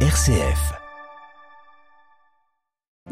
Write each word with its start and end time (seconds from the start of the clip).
RCF. 0.00 0.85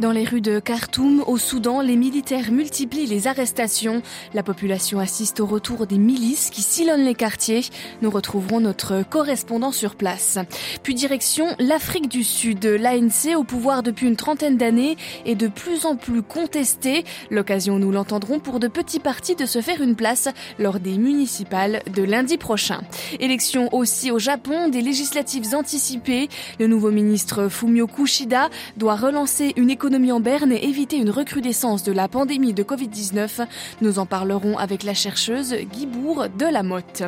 Dans 0.01 0.11
les 0.11 0.25
rues 0.25 0.41
de 0.41 0.59
Khartoum, 0.59 1.23
au 1.25 1.39
Soudan, 1.39 1.81
les 1.81 1.95
militaires 1.95 2.51
multiplient 2.51 3.07
les 3.07 3.29
arrestations. 3.29 4.03
La 4.35 4.43
population 4.43 4.99
assiste 4.99 5.39
au 5.39 5.47
retour 5.47 5.87
des 5.87 5.99
milices 5.99 6.51
qui 6.51 6.63
sillonnent 6.63 7.05
les 7.05 7.15
quartiers. 7.15 7.61
Nous 8.03 8.11
retrouverons 8.11 8.59
notre 8.59 9.05
correspondant 9.09 9.71
sur 9.71 9.95
place. 9.95 10.39
Puis 10.83 10.95
direction 10.95 11.47
l'Afrique 11.61 12.09
du 12.09 12.25
Sud. 12.25 12.65
L'ANC, 12.65 13.37
au 13.37 13.45
pouvoir 13.45 13.85
depuis 13.85 14.09
une 14.09 14.17
trentaine 14.17 14.57
d'années, 14.57 14.97
est 15.27 15.37
de 15.37 15.47
plus 15.47 15.87
en 15.87 15.95
plus 15.95 16.23
contestée. 16.23 17.05
L'occasion, 17.31 17.79
nous 17.79 17.93
l'entendrons, 17.93 18.41
pour 18.41 18.59
de 18.59 18.67
petits 18.67 18.99
partis 18.99 19.37
de 19.37 19.47
se 19.47 19.61
faire 19.61 19.81
une 19.81 19.95
place 19.95 20.27
lors 20.59 20.81
des 20.81 20.99
municipales 20.99 21.83
de 21.95 22.03
lundi 22.03 22.37
prochain. 22.37 22.81
Élection 23.21 23.73
aussi 23.73 24.11
au 24.11 24.19
Japon, 24.19 24.69
des 24.69 24.83
législatives 24.83 25.55
anticipées. 25.55 26.29
Le 26.59 26.67
nouveau 26.67 26.91
ministre 26.91 27.49
Fumio 27.49 27.87
Kushida 27.87 28.51
doit 28.77 28.97
relancer 28.97 29.53
une 29.55 29.71
économie 29.71 29.84
économie 29.85 30.13
en 30.13 30.21
berne 30.21 30.51
et 30.51 30.67
éviter 30.67 30.97
une 30.97 31.11
recrudescence 31.11 31.83
de 31.83 31.93
la 31.93 32.09
pandémie 32.09 32.55
de 32.55 32.63
Covid-19. 32.63 33.47
Nous 33.83 33.99
en 33.99 34.07
parlerons 34.07 34.57
avec 34.57 34.83
la 34.83 34.95
chercheuse 34.95 35.55
Guibourg 35.55 36.29
de 36.39 36.47
la 36.47 36.63
Motte. 36.63 37.03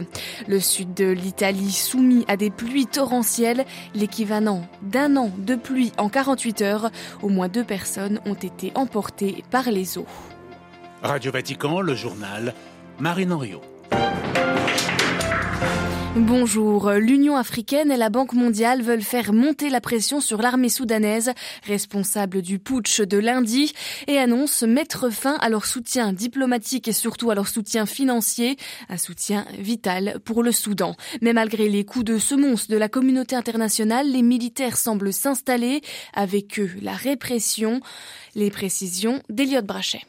Le 0.47 0.61
sud 0.61 0.93
de 0.93 1.07
l'Italie 1.07 1.73
soumis 1.73 2.27
à 2.29 2.37
des 2.37 2.51
pluies 2.51 2.87
torrentielles, 2.87 3.65
l'équivalent 3.95 4.61
d'un 4.83 5.17
an 5.17 5.31
de 5.39 5.55
pluie 5.55 5.93
en 5.97 6.11
48 6.11 6.61
heures. 6.61 6.91
Au 7.23 7.31
moins 7.31 7.49
deux 7.49 7.65
personnes 7.65 8.21
ont 8.27 8.35
été 8.35 8.73
emportées 8.75 9.43
par 9.51 9.71
les 9.71 9.97
eaux. 9.97 10.07
Radio 11.03 11.33
Vatican, 11.33 11.81
le 11.81 11.95
journal 11.95 12.53
Marine 13.01 13.33
Henriot. 13.33 13.63
Bonjour. 16.19 16.93
L'Union 16.93 17.37
africaine 17.37 17.91
et 17.93 17.97
la 17.99 18.09
Banque 18.09 18.33
mondiale 18.33 18.81
veulent 18.81 19.03
faire 19.03 19.35
monter 19.35 19.69
la 19.69 19.83
pression 19.83 20.23
sur 20.23 20.41
l'armée 20.41 20.71
soudanaise, 20.71 21.33
responsable 21.65 22.41
du 22.41 22.59
putsch 22.59 23.03
de 23.03 23.19
lundi, 23.19 23.75
et 24.07 24.17
annoncent 24.17 24.67
mettre 24.67 25.11
fin 25.11 25.35
à 25.43 25.51
leur 25.51 25.67
soutien 25.67 26.15
diplomatique 26.15 26.89
et 26.89 26.95
surtout 26.95 27.31
à 27.31 27.35
leur 27.35 27.49
soutien 27.49 27.85
financier, 27.85 28.57
un 28.89 28.97
soutien 28.97 29.45
vital 29.59 30.19
pour 30.25 30.43
le 30.43 30.53
Soudan. 30.53 30.97
Mais 31.21 31.35
malgré 31.35 31.69
les 31.69 31.85
coups 31.85 32.07
de 32.07 32.17
semonce 32.17 32.67
de 32.67 32.79
la 32.79 32.89
communauté 32.89 33.37
internationale, 33.37 34.11
les 34.11 34.23
militaires 34.23 34.79
semblent 34.79 35.13
s'installer, 35.13 35.83
avec 36.15 36.59
eux 36.59 36.71
la 36.81 36.95
répression. 36.95 37.83
Les 38.35 38.51
précisions 38.51 39.21
d'Eliott 39.29 39.67
Brachet. 39.67 40.01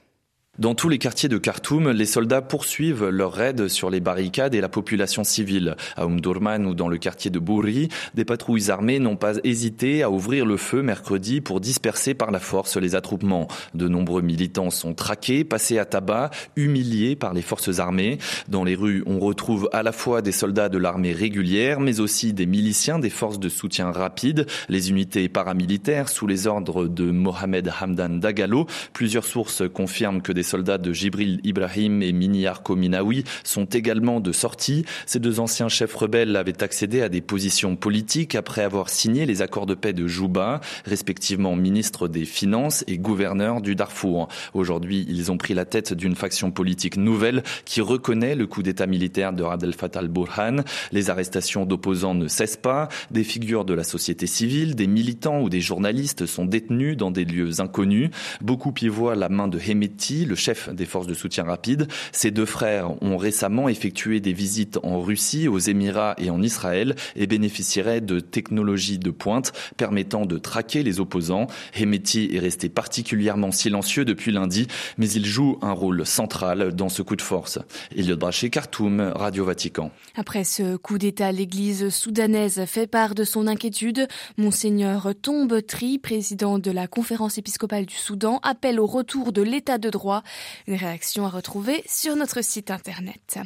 Dans 0.59 0.73
tous 0.73 0.89
les 0.89 0.97
quartiers 0.97 1.29
de 1.29 1.37
Khartoum, 1.37 1.91
les 1.91 2.07
soldats 2.07 2.41
poursuivent 2.41 3.09
leur 3.09 3.31
raid 3.31 3.67
sur 3.67 3.91
les 3.91 3.99
barricades 3.99 4.55
et 4.55 4.61
la 4.61 4.69
population 4.69 5.23
civile. 5.23 5.75
À 5.95 6.05
Umdurman 6.05 6.65
ou 6.65 6.73
dans 6.73 6.87
le 6.87 6.97
quartier 6.97 7.29
de 7.29 7.37
Bouri, 7.37 7.89
des 8.15 8.25
patrouilles 8.25 8.71
armées 8.71 8.97
n'ont 8.97 9.17
pas 9.17 9.33
hésité 9.43 10.01
à 10.01 10.09
ouvrir 10.09 10.47
le 10.47 10.57
feu 10.57 10.81
mercredi 10.81 11.41
pour 11.41 11.61
disperser 11.61 12.15
par 12.15 12.31
la 12.31 12.39
force 12.39 12.75
les 12.77 12.95
attroupements. 12.95 13.47
De 13.75 13.87
nombreux 13.87 14.23
militants 14.23 14.71
sont 14.71 14.95
traqués, 14.95 15.43
passés 15.43 15.77
à 15.77 15.85
tabac, 15.85 16.31
humiliés 16.55 17.15
par 17.15 17.35
les 17.35 17.43
forces 17.43 17.77
armées. 17.77 18.17
Dans 18.47 18.63
les 18.63 18.73
rues, 18.73 19.03
on 19.05 19.19
retrouve 19.19 19.69
à 19.73 19.83
la 19.83 19.91
fois 19.91 20.23
des 20.23 20.31
soldats 20.31 20.69
de 20.69 20.79
l'armée 20.79 21.13
régulière, 21.13 21.79
mais 21.79 21.99
aussi 21.99 22.33
des 22.33 22.47
miliciens 22.47 22.97
des 22.97 23.11
forces 23.11 23.39
de 23.39 23.49
soutien 23.49 23.91
rapide, 23.91 24.47
les 24.69 24.89
unités 24.89 25.29
paramilitaires 25.29 26.09
sous 26.09 26.25
les 26.25 26.47
ordres 26.47 26.87
de 26.87 27.11
Mohamed 27.11 27.71
Hamdan 27.79 28.19
Dagalo. 28.19 28.65
Plusieurs 28.93 29.25
sources 29.25 29.61
confirment 29.71 30.23
que 30.23 30.31
des 30.31 30.46
soldats 30.47 30.77
de 30.77 30.93
Jibril 30.93 31.39
Ibrahim 31.43 32.01
et 32.01 32.11
Miniar 32.11 32.63
Kominawi 32.63 33.23
sont 33.43 33.65
également 33.65 34.19
de 34.19 34.31
sortie. 34.31 34.85
Ces 35.05 35.19
deux 35.19 35.39
anciens 35.39 35.69
chefs 35.69 35.93
rebelles 35.93 36.35
avaient 36.35 36.63
accédé 36.63 37.01
à 37.01 37.09
des 37.09 37.21
positions 37.21 37.75
politiques 37.75 38.35
après 38.35 38.63
avoir 38.63 38.89
signé 38.89 39.25
les 39.25 39.41
accords 39.41 39.65
de 39.65 39.75
paix 39.75 39.93
de 39.93 40.07
Juba, 40.07 40.61
respectivement 40.85 41.55
ministre 41.55 42.07
des 42.07 42.25
Finances 42.25 42.83
et 42.87 42.97
gouverneur 42.97 43.61
du 43.61 43.75
Darfour. 43.75 44.27
Aujourd'hui, 44.53 45.05
ils 45.09 45.31
ont 45.31 45.37
pris 45.37 45.53
la 45.53 45.65
tête 45.65 45.93
d'une 45.93 46.15
faction 46.15 46.51
politique 46.51 46.97
nouvelle 46.97 47.43
qui 47.65 47.81
reconnaît 47.81 48.35
le 48.35 48.47
coup 48.47 48.63
d'état 48.63 48.87
militaire 48.87 49.33
de 49.33 49.43
Abdel 49.43 49.73
Fattah 49.73 49.99
al-Burhan. 49.99 50.63
Les 50.91 51.09
arrestations 51.09 51.65
d'opposants 51.65 52.15
ne 52.15 52.27
cessent 52.27 52.57
pas. 52.57 52.87
Des 53.11 53.23
figures 53.23 53.65
de 53.65 53.73
la 53.73 53.83
société 53.83 54.27
civile, 54.27 54.75
des 54.75 54.87
militants 54.87 55.41
ou 55.41 55.49
des 55.49 55.61
journalistes 55.61 56.25
sont 56.25 56.45
détenus 56.45 56.97
dans 56.97 57.11
des 57.11 57.25
lieux 57.25 57.59
inconnus. 57.59 58.09
Beaucoup 58.41 58.73
y 58.81 58.87
voient 58.87 59.15
la 59.15 59.29
main 59.29 59.47
de 59.47 59.59
Hemeti, 59.59 60.25
le 60.25 60.35
chef 60.37 60.69
des 60.69 60.85
forces 60.85 61.07
de 61.07 61.13
soutien 61.13 61.43
rapide. 61.43 61.87
Ces 62.11 62.31
deux 62.31 62.45
frères 62.45 63.01
ont 63.03 63.17
récemment 63.17 63.67
effectué 63.69 64.19
des 64.19 64.33
visites 64.33 64.79
en 64.83 65.01
Russie, 65.01 65.47
aux 65.47 65.59
Émirats 65.59 66.15
et 66.17 66.29
en 66.29 66.41
Israël 66.41 66.95
et 67.15 67.27
bénéficieraient 67.27 68.01
de 68.01 68.19
technologies 68.19 68.99
de 68.99 69.11
pointe 69.11 69.51
permettant 69.75 70.25
de 70.25 70.37
traquer 70.37 70.83
les 70.83 70.99
opposants. 70.99 71.47
Hemeti 71.73 72.29
est 72.33 72.39
resté 72.39 72.69
particulièrement 72.69 73.51
silencieux 73.51 74.05
depuis 74.05 74.31
lundi, 74.31 74.67
mais 74.97 75.09
il 75.09 75.25
joue 75.25 75.57
un 75.61 75.71
rôle 75.71 76.05
central 76.05 76.73
dans 76.73 76.89
ce 76.89 77.01
coup 77.01 77.15
de 77.15 77.21
force. 77.21 77.59
Eliot 77.95 78.17
Brachet, 78.17 78.49
Khartoum, 78.49 79.01
Radio 79.15 79.45
Vatican. 79.45 79.91
Après 80.15 80.43
ce 80.43 80.77
coup 80.77 80.97
d'État, 80.97 81.31
l'église 81.31 81.89
soudanaise 81.89 82.63
fait 82.65 82.87
part 82.87 83.15
de 83.15 83.23
son 83.23 83.47
inquiétude. 83.47 84.07
Monseigneur 84.37 85.13
Tombe 85.21 85.61
Tri, 85.65 85.97
président 85.97 86.59
de 86.59 86.71
la 86.71 86.87
conférence 86.87 87.37
épiscopale 87.37 87.85
du 87.85 87.95
Soudan, 87.95 88.39
appelle 88.43 88.79
au 88.79 88.85
retour 88.85 89.31
de 89.31 89.41
l'état 89.41 89.77
de 89.77 89.89
droit 89.89 90.23
une 90.67 90.75
réaction 90.75 91.25
à 91.25 91.29
retrouver 91.29 91.83
sur 91.87 92.15
notre 92.15 92.43
site 92.43 92.71
internet. 92.71 93.39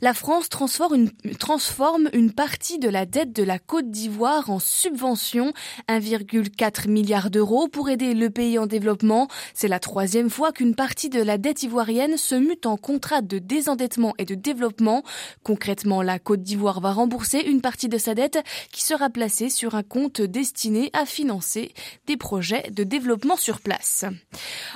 La 0.00 0.14
France 0.14 0.48
transforme 0.48 2.08
une, 2.12 2.32
partie 2.32 2.78
de 2.78 2.88
la 2.88 3.06
dette 3.06 3.32
de 3.32 3.42
la 3.42 3.58
Côte 3.58 3.90
d'Ivoire 3.90 4.50
en 4.50 4.58
subvention, 4.58 5.52
1,4 5.88 6.88
milliard 6.88 7.30
d'euros 7.30 7.68
pour 7.68 7.90
aider 7.90 8.14
le 8.14 8.30
pays 8.30 8.58
en 8.58 8.66
développement. 8.66 9.28
C'est 9.54 9.68
la 9.68 9.80
troisième 9.80 10.30
fois 10.30 10.52
qu'une 10.52 10.74
partie 10.74 11.08
de 11.08 11.22
la 11.22 11.38
dette 11.38 11.62
ivoirienne 11.62 12.16
se 12.16 12.34
mute 12.34 12.66
en 12.66 12.76
contrat 12.76 13.22
de 13.22 13.38
désendettement 13.38 14.14
et 14.18 14.24
de 14.24 14.34
développement. 14.34 15.02
Concrètement, 15.42 16.02
la 16.02 16.18
Côte 16.18 16.42
d'Ivoire 16.42 16.80
va 16.80 16.92
rembourser 16.92 17.40
une 17.40 17.60
partie 17.60 17.88
de 17.88 17.98
sa 17.98 18.14
dette 18.14 18.38
qui 18.72 18.82
sera 18.82 19.10
placée 19.10 19.50
sur 19.50 19.74
un 19.74 19.82
compte 19.82 20.20
destiné 20.20 20.90
à 20.92 21.06
financer 21.06 21.72
des 22.06 22.16
projets 22.16 22.70
de 22.70 22.84
développement 22.84 23.36
sur 23.36 23.60
place. 23.60 24.04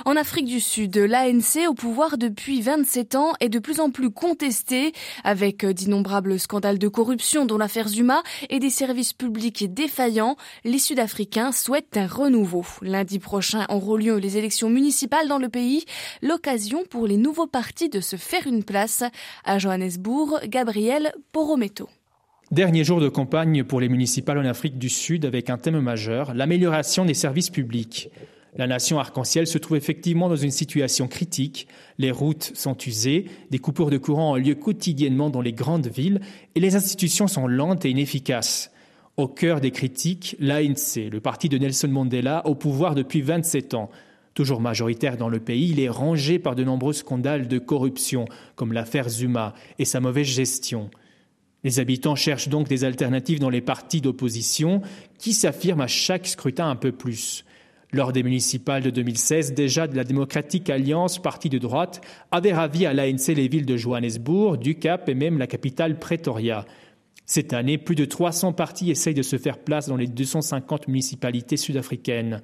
En 0.05 0.15
Afrique 0.15 0.45
du 0.45 0.59
Sud, 0.59 0.97
au 1.67 1.73
pouvoir 1.73 2.19
depuis 2.19 2.61
27 2.61 3.15
ans 3.15 3.33
est 3.39 3.49
de 3.49 3.57
plus 3.57 3.79
en 3.79 3.89
plus 3.89 4.11
contesté 4.11 4.93
avec 5.23 5.65
d'innombrables 5.65 6.39
scandales 6.39 6.77
de 6.77 6.87
corruption 6.87 7.47
dont 7.47 7.57
l'affaire 7.57 7.87
Zuma 7.87 8.21
et 8.51 8.59
des 8.59 8.69
services 8.69 9.13
publics 9.13 9.73
défaillants. 9.73 10.35
Les 10.63 10.77
Sud-Africains 10.77 11.51
souhaitent 11.51 11.97
un 11.97 12.05
renouveau. 12.05 12.65
Lundi 12.83 13.17
prochain 13.17 13.65
auront 13.69 13.95
lieu 13.95 14.17
les 14.17 14.37
élections 14.37 14.69
municipales 14.69 15.27
dans 15.27 15.39
le 15.39 15.49
pays, 15.49 15.85
l'occasion 16.21 16.83
pour 16.87 17.07
les 17.07 17.17
nouveaux 17.17 17.47
partis 17.47 17.89
de 17.89 17.99
se 17.99 18.15
faire 18.15 18.45
une 18.45 18.63
place. 18.63 19.03
À 19.43 19.57
Johannesburg, 19.57 20.41
Gabriel 20.45 21.13
Porometo. 21.31 21.89
Dernier 22.51 22.83
jour 22.83 23.01
de 23.01 23.09
campagne 23.09 23.63
pour 23.63 23.81
les 23.81 23.89
municipales 23.89 24.37
en 24.37 24.45
Afrique 24.45 24.77
du 24.77 24.89
Sud 24.89 25.25
avec 25.25 25.49
un 25.49 25.57
thème 25.57 25.79
majeur, 25.79 26.35
l'amélioration 26.35 27.05
des 27.05 27.15
services 27.15 27.49
publics. 27.49 28.11
La 28.55 28.67
nation 28.67 28.99
arc-en-ciel 28.99 29.47
se 29.47 29.57
trouve 29.57 29.77
effectivement 29.77 30.29
dans 30.29 30.35
une 30.35 30.51
situation 30.51 31.07
critique. 31.07 31.67
Les 31.97 32.11
routes 32.11 32.51
sont 32.53 32.77
usées, 32.77 33.25
des 33.49 33.57
coupures 33.57 33.89
de 33.89 33.97
courant 33.97 34.33
ont 34.33 34.35
lieu 34.35 34.53
quotidiennement 34.53 35.31
dans 35.31 35.41
les 35.41 35.53
grandes 35.53 35.87
villes 35.87 36.21
et 36.53 36.59
les 36.59 36.75
institutions 36.75 37.27
sont 37.27 37.47
lentes 37.47 37.85
et 37.85 37.89
inefficaces. 37.89 38.71
Au 39.17 39.27
cœur 39.27 39.59
des 39.59 39.71
critiques, 39.71 40.35
l'ANC, 40.39 41.09
le 41.11 41.19
parti 41.19 41.49
de 41.49 41.57
Nelson 41.57 41.87
Mandela, 41.87 42.45
au 42.45 42.55
pouvoir 42.55 42.93
depuis 42.95 43.21
27 43.21 43.73
ans. 43.73 43.89
Toujours 44.33 44.61
majoritaire 44.61 45.17
dans 45.17 45.29
le 45.29 45.39
pays, 45.39 45.69
il 45.69 45.79
est 45.79 45.89
rangé 45.89 46.39
par 46.39 46.55
de 46.55 46.63
nombreux 46.63 46.93
scandales 46.93 47.47
de 47.47 47.59
corruption, 47.59 48.25
comme 48.55 48.73
l'affaire 48.73 49.09
Zuma 49.09 49.53
et 49.77 49.85
sa 49.85 49.99
mauvaise 49.99 50.27
gestion. 50.27 50.89
Les 51.63 51.79
habitants 51.79 52.15
cherchent 52.15 52.49
donc 52.49 52.67
des 52.67 52.83
alternatives 52.83 53.39
dans 53.39 53.49
les 53.49 53.61
partis 53.61 54.01
d'opposition 54.01 54.81
qui 55.17 55.33
s'affirment 55.33 55.81
à 55.81 55.87
chaque 55.87 56.27
scrutin 56.27 56.69
un 56.69 56.75
peu 56.75 56.91
plus. 56.91 57.45
Lors 57.93 58.11
des 58.11 58.23
municipales 58.23 58.81
de 58.81 58.89
2016, 58.89 59.53
déjà 59.53 59.85
de 59.85 59.95
la 59.95 60.03
démocratique 60.03 60.71
alliance 60.71 61.21
parti 61.21 61.47
de 61.49 61.59
droite 61.59 62.01
avait 62.31 62.51
ravi 62.51 62.87
à 62.87 62.93
l'ANC 62.93 63.27
les 63.27 63.47
villes 63.47 63.67
de 63.67 63.77
Johannesburg, 63.77 64.57
du 64.57 64.79
Cap 64.79 65.07
et 65.09 65.13
même 65.13 65.37
la 65.37 65.45
capitale 65.45 65.99
Pretoria. 65.99 66.65
Cette 67.27 67.53
année, 67.53 67.77
plus 67.77 67.93
de 67.93 68.05
300 68.05 68.53
partis 68.53 68.89
essayent 68.89 69.13
de 69.13 69.21
se 69.21 69.37
faire 69.37 69.59
place 69.59 69.87
dans 69.87 69.95
les 69.95 70.07
250 70.07 70.87
municipalités 70.87 71.55
sud-africaines. 71.55 72.41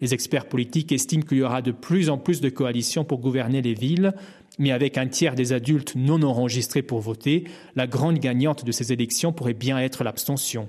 Les 0.00 0.14
experts 0.14 0.46
politiques 0.48 0.92
estiment 0.92 1.24
qu'il 1.24 1.38
y 1.38 1.42
aura 1.42 1.62
de 1.62 1.72
plus 1.72 2.08
en 2.08 2.16
plus 2.16 2.40
de 2.40 2.48
coalitions 2.48 3.04
pour 3.04 3.18
gouverner 3.18 3.60
les 3.60 3.74
villes, 3.74 4.12
mais 4.60 4.70
avec 4.70 4.98
un 4.98 5.08
tiers 5.08 5.34
des 5.34 5.52
adultes 5.52 5.96
non 5.96 6.22
enregistrés 6.22 6.82
pour 6.82 7.00
voter, 7.00 7.42
la 7.74 7.88
grande 7.88 8.20
gagnante 8.20 8.64
de 8.64 8.70
ces 8.70 8.92
élections 8.92 9.32
pourrait 9.32 9.52
bien 9.52 9.80
être 9.80 10.04
l'abstention. 10.04 10.68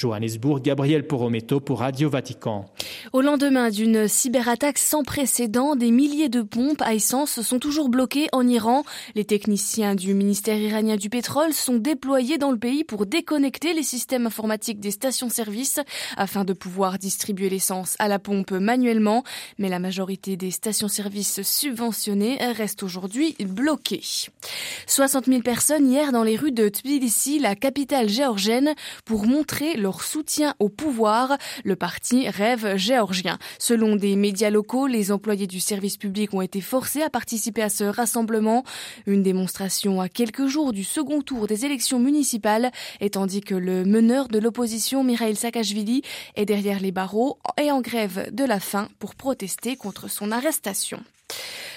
Johannesburg, 0.00 0.62
Gabriel 0.62 1.06
Porometo 1.06 1.60
pour 1.60 1.80
Radio 1.80 2.08
Vatican. 2.08 2.64
Au 3.12 3.20
lendemain 3.20 3.68
d'une 3.68 4.08
cyberattaque 4.08 4.78
sans 4.78 5.04
précédent, 5.04 5.76
des 5.76 5.90
milliers 5.90 6.30
de 6.30 6.40
pompes 6.40 6.80
à 6.80 6.94
essence 6.94 7.42
sont 7.42 7.58
toujours 7.58 7.90
bloquées 7.90 8.28
en 8.32 8.48
Iran. 8.48 8.84
Les 9.14 9.26
techniciens 9.26 9.94
du 9.94 10.14
ministère 10.14 10.56
iranien 10.56 10.96
du 10.96 11.10
pétrole 11.10 11.52
sont 11.52 11.76
déployés 11.76 12.38
dans 12.38 12.50
le 12.50 12.58
pays 12.58 12.82
pour 12.82 13.04
déconnecter 13.04 13.74
les 13.74 13.82
systèmes 13.82 14.26
informatiques 14.26 14.80
des 14.80 14.90
stations-service 14.90 15.80
afin 16.16 16.44
de 16.44 16.54
pouvoir 16.54 16.98
distribuer 16.98 17.50
l'essence 17.50 17.96
à 17.98 18.08
la 18.08 18.18
pompe 18.18 18.52
manuellement. 18.52 19.22
Mais 19.58 19.68
la 19.68 19.80
majorité 19.80 20.38
des 20.38 20.50
stations-service 20.50 21.42
subventionnées 21.42 22.38
restent 22.56 22.84
aujourd'hui 22.84 23.36
bloquées. 23.40 24.00
60 24.86 25.26
000 25.26 25.42
personnes 25.42 25.86
hier 25.86 26.10
dans 26.10 26.22
les 26.22 26.36
rues 26.36 26.52
de 26.52 26.70
Tbilissi, 26.70 27.38
la 27.38 27.54
capitale 27.54 28.08
géorgienne, 28.08 28.74
pour 29.04 29.26
montrer 29.26 29.76
leur 29.76 29.89
soutien 29.92 30.54
au 30.58 30.68
pouvoir, 30.68 31.36
le 31.64 31.76
parti 31.76 32.28
Rêve 32.28 32.76
géorgien. 32.76 33.38
Selon 33.58 33.96
des 33.96 34.16
médias 34.16 34.50
locaux, 34.50 34.86
les 34.86 35.12
employés 35.12 35.46
du 35.46 35.60
service 35.60 35.96
public 35.96 36.32
ont 36.34 36.40
été 36.40 36.60
forcés 36.60 37.02
à 37.02 37.10
participer 37.10 37.62
à 37.62 37.68
ce 37.68 37.84
rassemblement, 37.84 38.64
une 39.06 39.22
démonstration 39.22 40.00
à 40.00 40.08
quelques 40.08 40.46
jours 40.46 40.72
du 40.72 40.84
second 40.84 41.22
tour 41.22 41.46
des 41.46 41.64
élections 41.64 41.98
municipales, 41.98 42.70
et 43.00 43.10
tandis 43.10 43.40
que 43.40 43.54
le 43.54 43.84
meneur 43.84 44.28
de 44.28 44.38
l'opposition, 44.38 45.02
Mikhail 45.02 45.36
Saakashvili, 45.36 46.02
est 46.36 46.46
derrière 46.46 46.80
les 46.80 46.92
barreaux 46.92 47.38
et 47.60 47.70
en 47.70 47.80
grève 47.80 48.32
de 48.32 48.44
la 48.44 48.60
faim 48.60 48.88
pour 48.98 49.14
protester 49.14 49.76
contre 49.76 50.08
son 50.08 50.32
arrestation. 50.32 51.00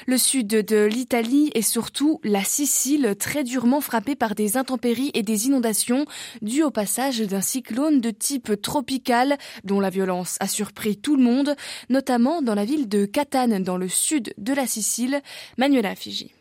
Le 0.05 0.17
sud 0.17 0.47
de 0.47 0.83
l'Italie 0.83 1.50
et 1.55 1.61
surtout 1.61 2.19
la 2.23 2.44
Sicile 2.44 3.15
très 3.17 3.44
durement 3.44 3.79
frappée 3.79 4.15
par 4.15 4.35
des 4.35 4.57
intempéries 4.57 5.11
et 5.13 5.23
des 5.23 5.47
inondations 5.47 6.05
dues 6.41 6.63
au 6.63 6.71
passage 6.71 7.19
d'un 7.19 7.41
cyclone 7.41 8.01
de 8.01 8.09
type 8.09 8.61
tropical 8.61 9.38
dont 9.63 9.79
la 9.79 9.89
violence 9.89 10.38
a 10.41 10.47
surpris 10.47 10.97
tout 10.97 11.15
le 11.15 11.23
monde, 11.23 11.55
notamment 11.89 12.41
dans 12.41 12.55
la 12.55 12.65
ville 12.65 12.89
de 12.89 13.05
Catane 13.05 13.63
dans 13.63 13.77
le 13.77 13.88
sud 13.88 14.33
de 14.38 14.53
la 14.53 14.67
Sicile. 14.67 15.21
Manuela 15.57 15.95
Fiji. 15.95 16.31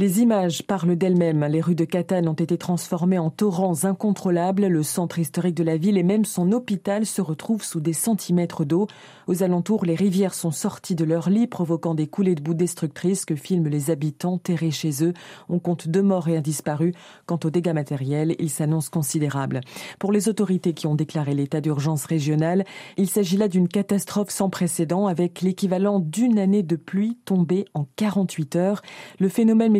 Les 0.00 0.20
images 0.20 0.62
parlent 0.62 0.94
d'elles-mêmes. 0.94 1.44
Les 1.46 1.60
rues 1.60 1.74
de 1.74 1.84
Catane 1.84 2.28
ont 2.28 2.32
été 2.32 2.56
transformées 2.56 3.18
en 3.18 3.30
torrents 3.30 3.84
incontrôlables. 3.84 4.68
Le 4.68 4.84
centre 4.84 5.18
historique 5.18 5.56
de 5.56 5.64
la 5.64 5.76
ville 5.76 5.98
et 5.98 6.04
même 6.04 6.24
son 6.24 6.52
hôpital 6.52 7.04
se 7.04 7.20
retrouvent 7.20 7.64
sous 7.64 7.80
des 7.80 7.94
centimètres 7.94 8.64
d'eau. 8.64 8.86
Aux 9.26 9.42
alentours, 9.42 9.84
les 9.84 9.96
rivières 9.96 10.34
sont 10.34 10.52
sorties 10.52 10.94
de 10.94 11.04
leur 11.04 11.28
lit, 11.28 11.48
provoquant 11.48 11.96
des 11.96 12.06
coulées 12.06 12.36
de 12.36 12.40
boue 12.40 12.54
destructrices 12.54 13.24
que 13.24 13.34
filment 13.34 13.66
les 13.66 13.90
habitants 13.90 14.38
terrés 14.38 14.70
chez 14.70 15.02
eux. 15.02 15.14
On 15.48 15.58
compte 15.58 15.88
deux 15.88 16.00
morts 16.00 16.28
et 16.28 16.36
un 16.36 16.42
disparu. 16.42 16.94
Quant 17.26 17.40
aux 17.42 17.50
dégâts 17.50 17.74
matériels, 17.74 18.36
ils 18.38 18.50
s'annoncent 18.50 18.90
considérables. 18.92 19.62
Pour 19.98 20.12
les 20.12 20.28
autorités 20.28 20.74
qui 20.74 20.86
ont 20.86 20.94
déclaré 20.94 21.34
l'état 21.34 21.60
d'urgence 21.60 22.04
régional, 22.04 22.64
il 22.98 23.10
s'agit 23.10 23.36
là 23.36 23.48
d'une 23.48 23.66
catastrophe 23.66 24.30
sans 24.30 24.48
précédent 24.48 25.08
avec 25.08 25.42
l'équivalent 25.42 25.98
d'une 25.98 26.38
année 26.38 26.62
de 26.62 26.76
pluie 26.76 27.18
tombée 27.24 27.64
en 27.74 27.84
48 27.96 28.54
heures. 28.54 28.82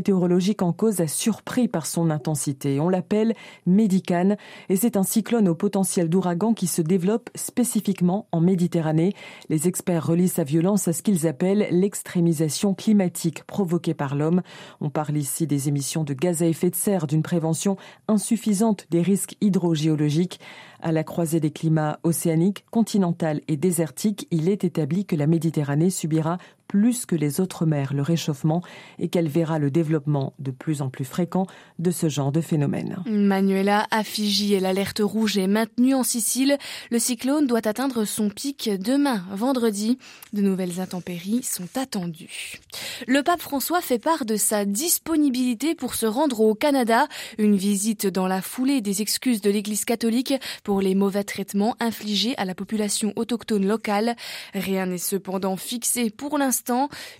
Météorologique 0.08 0.62
en 0.62 0.72
cause 0.72 1.02
a 1.02 1.06
surpris 1.06 1.68
par 1.68 1.84
son 1.84 2.08
intensité. 2.08 2.80
On 2.80 2.88
l'appelle 2.88 3.34
Médicane 3.66 4.38
et 4.70 4.76
c'est 4.76 4.96
un 4.96 5.02
cyclone 5.02 5.48
au 5.48 5.54
potentiel 5.54 6.08
d'ouragan 6.08 6.54
qui 6.54 6.66
se 6.66 6.80
développe 6.80 7.28
spécifiquement 7.34 8.26
en 8.32 8.40
Méditerranée. 8.40 9.12
Les 9.50 9.68
experts 9.68 10.06
relient 10.06 10.28
sa 10.28 10.44
violence 10.44 10.88
à 10.88 10.94
ce 10.94 11.02
qu'ils 11.02 11.26
appellent 11.26 11.68
l'extrémisation 11.70 12.72
climatique 12.72 13.44
provoquée 13.44 13.92
par 13.92 14.14
l'homme. 14.14 14.40
On 14.80 14.88
parle 14.88 15.18
ici 15.18 15.46
des 15.46 15.68
émissions 15.68 16.04
de 16.04 16.14
gaz 16.14 16.42
à 16.42 16.46
effet 16.46 16.70
de 16.70 16.74
serre, 16.74 17.06
d'une 17.06 17.22
prévention 17.22 17.76
insuffisante 18.08 18.86
des 18.88 19.02
risques 19.02 19.36
hydrogéologiques. 19.42 20.40
À 20.80 20.92
la 20.92 21.02
croisée 21.02 21.40
des 21.40 21.50
climats 21.50 21.98
océaniques, 22.04 22.64
continental 22.70 23.40
et 23.48 23.56
désertiques, 23.56 24.28
il 24.30 24.48
est 24.48 24.62
établi 24.62 25.04
que 25.04 25.16
la 25.16 25.26
Méditerranée 25.26 25.90
subira 25.90 26.38
plus 26.68 27.06
que 27.06 27.16
les 27.16 27.40
autres 27.40 27.66
mers 27.66 27.94
le 27.94 28.02
réchauffement 28.02 28.62
et 28.98 29.08
qu'elle 29.08 29.28
verra 29.28 29.58
le 29.58 29.70
développement 29.70 30.34
de 30.38 30.50
plus 30.50 30.82
en 30.82 30.90
plus 30.90 31.06
fréquent 31.06 31.46
de 31.78 31.90
ce 31.90 32.08
genre 32.08 32.30
de 32.30 32.40
phénomène. 32.40 32.98
Manuela 33.06 33.86
à 33.90 34.04
Fiji 34.04 34.54
et 34.54 34.60
l'alerte 34.60 35.00
rouge 35.02 35.38
est 35.38 35.46
maintenue 35.46 35.94
en 35.94 36.02
Sicile. 36.02 36.58
Le 36.90 36.98
cyclone 36.98 37.46
doit 37.46 37.66
atteindre 37.66 38.04
son 38.04 38.28
pic 38.28 38.70
demain, 38.78 39.24
vendredi. 39.32 39.98
De 40.32 40.42
nouvelles 40.42 40.80
intempéries 40.80 41.42
sont 41.42 41.68
attendues. 41.76 42.60
Le 43.06 43.22
pape 43.22 43.40
François 43.40 43.80
fait 43.80 43.98
part 43.98 44.26
de 44.26 44.36
sa 44.36 44.64
disponibilité 44.66 45.74
pour 45.74 45.94
se 45.94 46.06
rendre 46.06 46.40
au 46.40 46.54
Canada, 46.54 47.08
une 47.38 47.56
visite 47.56 48.06
dans 48.06 48.26
la 48.26 48.42
foulée 48.42 48.82
des 48.82 49.00
excuses 49.00 49.40
de 49.40 49.50
l'Église 49.50 49.86
catholique 49.86 50.34
pour 50.64 50.82
les 50.82 50.94
mauvais 50.94 51.24
traitements 51.24 51.76
infligés 51.80 52.36
à 52.36 52.44
la 52.44 52.54
population 52.54 53.14
autochtone 53.16 53.66
locale. 53.66 54.16
Rien 54.52 54.86
n'est 54.86 54.98
cependant 54.98 55.56
fixé 55.56 56.10
pour 56.10 56.38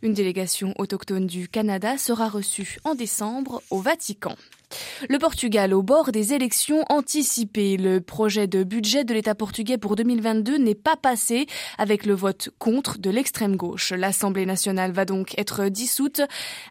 une 0.02 0.14
délégation 0.14 0.74
autochtone 0.78 1.26
du 1.26 1.48
Canada 1.48 1.98
sera 1.98 2.28
reçue 2.28 2.78
en 2.84 2.94
décembre 2.94 3.62
au 3.70 3.80
Vatican. 3.80 4.34
Le 5.08 5.18
Portugal 5.18 5.72
au 5.72 5.82
bord 5.82 6.12
des 6.12 6.34
élections 6.34 6.84
anticipées. 6.90 7.76
Le 7.78 8.00
projet 8.00 8.46
de 8.46 8.64
budget 8.64 9.04
de 9.04 9.14
l'État 9.14 9.34
portugais 9.34 9.78
pour 9.78 9.96
2022 9.96 10.58
n'est 10.58 10.74
pas 10.74 10.96
passé 10.96 11.46
avec 11.78 12.04
le 12.04 12.14
vote 12.14 12.50
contre 12.58 12.98
de 12.98 13.08
l'extrême 13.08 13.56
gauche. 13.56 13.92
L'Assemblée 13.92 14.44
nationale 14.44 14.92
va 14.92 15.06
donc 15.06 15.38
être 15.38 15.68
dissoute. 15.68 16.20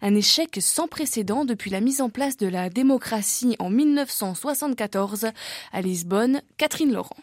Un 0.01 0.13
échec 0.13 0.57
sans 0.59 0.87
précédent 0.87 1.43
depuis 1.43 1.71
la 1.71 1.81
mise 1.81 2.01
en 2.01 2.09
place 2.09 2.37
de 2.37 2.47
la 2.47 2.69
démocratie 2.69 3.55
en 3.57 3.69
1974. 3.71 5.27
À 5.71 5.81
Lisbonne, 5.81 6.41
Catherine 6.57 6.93
Laurent. 6.93 7.17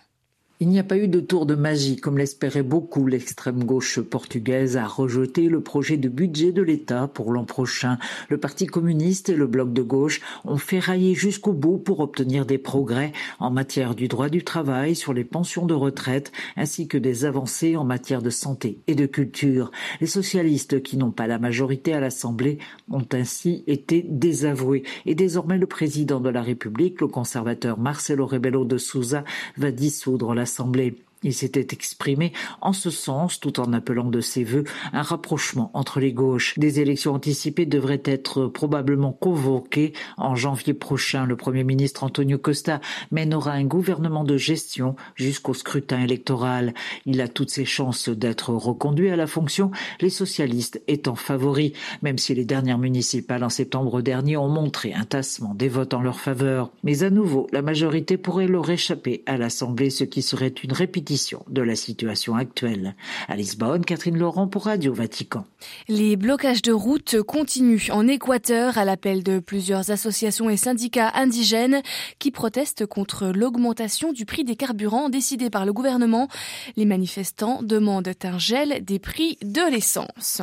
Il 0.61 0.69
n'y 0.69 0.79
a 0.79 0.85
pas 0.85 0.99
eu 0.99 1.09
de 1.09 1.19
tour 1.19 1.47
de 1.47 1.57
magie 1.57 1.97
comme 1.97 2.17
l'espérait 2.17 2.63
beaucoup. 2.63 3.09
L'extrême 3.09 3.65
gauche 3.65 3.99
portugaise 3.99 4.77
a 4.77 4.87
rejeté 4.87 5.49
le 5.49 5.61
projet 5.61 5.97
de 5.97 6.09
budget 6.09 6.53
de 6.53 6.63
l'État 6.63 7.09
pour 7.09 7.33
l'an 7.33 7.45
prochain. 7.45 7.99
Le 8.29 8.39
Parti 8.39 8.67
communiste 8.67 9.29
et 9.31 9.35
le 9.35 9.49
bloc 9.49 9.73
de 9.73 9.83
gauche 9.83 10.21
ont 10.45 10.57
ferraillé 10.57 11.15
jusqu'au 11.15 11.53
bout 11.53 11.79
pour 11.79 11.99
obtenir 11.99 12.47
des 12.47 12.59
progrès 12.59 13.11
en 13.41 13.51
matière 13.51 13.97
du 13.97 14.07
droit 14.07 14.29
du 14.29 14.45
travail, 14.45 14.95
sur 14.95 15.13
les 15.13 15.25
pensions 15.25 15.67
de 15.67 15.75
retraite, 15.75 16.31
ainsi 16.57 16.87
que 16.87 16.99
des 16.99 17.25
avancées 17.25 17.77
en 17.77 17.85
matière 17.85 18.23
de 18.23 18.31
santé 18.31 18.79
et 18.87 18.95
de 18.95 19.07
culture. 19.07 19.73
Les 20.01 20.07
socialistes 20.07 20.85
qui 20.85 20.97
n'ont 20.97 21.11
pas 21.11 21.27
la 21.27 21.41
majorité 21.41 21.95
à 21.95 22.01
l'Assemblée 22.01 22.59
ont 22.93 23.07
ainsi 23.13 23.65
été 23.67 24.07
désavoués. 24.09 24.85
Et 25.05 25.17
désormais 25.17 25.59
le 25.59 25.67
président 25.67 26.21
de 26.21 26.31
la 26.31 26.43
République, 26.43 27.01
le 27.01 27.09
conservateur 27.09 27.77
Marcelo 27.77 28.25
Rebelo 28.25 28.65
de 28.65 28.79
Souza, 28.79 29.25
va 29.57 29.73
dissoudre 29.73 30.33
la 30.33 30.44
l'Assemblée. 30.45 30.95
Il 31.25 31.33
s'était 31.33 31.67
exprimé 31.73 32.33
en 32.61 32.75
ce 32.75 32.91
sens 32.91 33.41
tout 33.41 33.59
en 33.59 33.73
appelant 33.73 34.11
de 34.11 34.21
ses 34.21 34.45
voeux 34.45 34.65
un 34.93 35.01
rapprochement 35.01 35.71
entre 35.73 35.99
les 35.99 36.13
gauches. 36.13 36.59
Des 36.59 36.81
élections 36.81 37.15
anticipées 37.15 37.65
devraient 37.65 38.03
être 38.05 38.47
probablement 38.47 39.13
convoquées 39.13 39.95
en 40.19 40.37
janvier 40.37 40.75
prochain. 40.75 41.25
Le 41.25 41.37
Premier 41.37 41.65
ministre 41.65 42.05
Antonio 42.05 42.37
Costa 42.37 42.81
mènera 43.11 43.53
un 43.53 43.65
gouvernement 43.65 44.23
de 44.23 44.37
gestion 44.37 44.97
jusqu'au 45.15 45.55
scrutin 45.55 46.03
électoral. 46.03 46.75
Il 47.07 47.23
a 47.23 47.29
toutes 47.29 47.51
ses 47.51 47.65
chances 47.65 48.11
d'être 48.11 48.51
reconduit 48.51 49.09
à 49.09 49.17
la 49.17 49.27
fonction, 49.27 49.71
les 50.01 50.11
socialistes 50.11 50.83
étant 50.89 51.15
favoris, 51.15 51.73
même 52.03 52.19
si 52.19 52.35
les 52.35 52.45
dernières 52.45 52.79
municipales 52.79 53.45
en 53.45 53.49
septembre 53.49 54.03
dernier 54.03 54.37
ont 54.37 54.49
montré 54.49 54.93
un 54.93 55.05
tassement 55.05 55.55
des 55.55 55.69
votes 55.69 55.95
en 55.95 56.03
leur 56.03 56.21
faveur. 56.21 56.71
Mais 56.83 57.03
à 57.03 57.09
nouveau, 57.09 57.47
la 57.51 57.63
majorité 57.63 58.19
pourrait 58.19 58.47
leur 58.47 58.69
échapper 58.69 59.23
à 59.25 59.39
l'Assemblée, 59.39 59.89
ce 59.89 60.05
qui 60.05 60.21
serait 60.21 60.55
une 60.63 60.73
répétition 60.73 61.14
de 61.49 61.63
la 61.63 61.77
situation 61.77 62.35
actuelle. 62.35 62.97
À 63.29 63.37
Lisbonne, 63.37 63.85
Catherine 63.85 64.19
Laurent 64.19 64.49
pour 64.49 64.65
Radio 64.65 64.93
Vatican. 64.93 65.47
Les 65.89 66.17
blocages 66.17 66.63
de 66.63 66.73
routes 66.73 67.23
continuent 67.23 67.91
en 67.91 68.09
Équateur 68.09 68.79
à 68.79 68.85
l'appel 68.85 69.23
de 69.23 69.39
plusieurs 69.39 69.91
associations 69.91 70.51
et 70.51 70.57
syndicats 70.57 71.13
indigènes 71.15 71.83
qui 72.19 72.33
protestent 72.33 72.87
contre 72.87 73.27
l'augmentation 73.27 74.13
du 74.13 74.25
prix 74.25 74.45
des 74.45 74.57
carburants 74.57 75.09
décidée 75.09 75.51
par 75.51 75.65
le 75.65 75.73
gouvernement. 75.73 76.29
Les 76.77 76.85
manifestants 76.85 77.63
demandent 77.63 78.11
un 78.25 78.39
gel 78.39 78.85
des 78.85 78.99
prix 78.99 79.39
de 79.43 79.71
l'essence. 79.71 80.43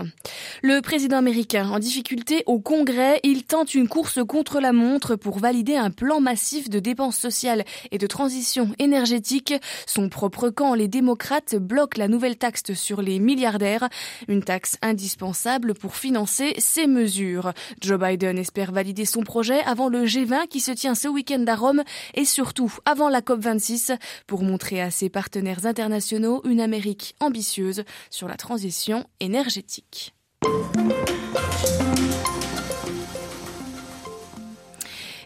Le 0.63 0.79
président 0.81 1.17
américain 1.17 1.69
en 1.69 1.79
difficulté 1.79 2.43
au 2.45 2.59
Congrès, 2.59 3.19
il 3.23 3.43
tente 3.43 3.73
une 3.73 3.89
course 3.89 4.19
contre 4.25 4.61
la 4.61 4.71
montre 4.71 5.17
pour 5.17 5.39
valider 5.39 5.75
un 5.75 5.91
plan 5.91 6.21
massif 6.21 6.69
de 6.69 6.79
dépenses 6.79 7.17
sociales 7.17 7.65
et 7.91 7.97
de 7.97 8.07
transition 8.07 8.69
énergétique. 8.79 9.53
Son 9.85 10.07
propre 10.07 10.49
quand 10.61 10.75
les 10.75 10.87
démocrates 10.87 11.55
bloquent 11.55 11.97
la 11.97 12.07
nouvelle 12.07 12.37
taxe 12.37 12.75
sur 12.75 13.01
les 13.01 13.17
milliardaires, 13.17 13.89
une 14.27 14.43
taxe 14.43 14.77
indispensable 14.83 15.73
pour 15.73 15.95
financer 15.95 16.53
ces 16.59 16.85
mesures. 16.85 17.53
Joe 17.81 17.99
Biden 17.99 18.37
espère 18.37 18.71
valider 18.71 19.05
son 19.05 19.23
projet 19.23 19.61
avant 19.61 19.89
le 19.89 20.05
G20 20.05 20.47
qui 20.49 20.59
se 20.59 20.71
tient 20.71 20.93
ce 20.93 21.07
week-end 21.07 21.43
à 21.47 21.55
Rome 21.55 21.81
et 22.13 22.25
surtout 22.25 22.71
avant 22.85 23.09
la 23.09 23.21
COP26 23.21 23.97
pour 24.27 24.43
montrer 24.43 24.83
à 24.83 24.91
ses 24.91 25.09
partenaires 25.09 25.65
internationaux 25.65 26.43
une 26.45 26.61
Amérique 26.61 27.15
ambitieuse 27.19 27.83
sur 28.11 28.27
la 28.27 28.35
transition 28.35 29.07
énergétique. 29.19 30.13